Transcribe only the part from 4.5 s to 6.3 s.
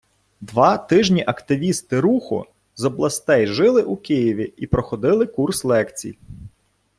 і проходили курс лекцій.